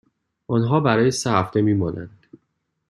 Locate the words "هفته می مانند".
1.31-2.25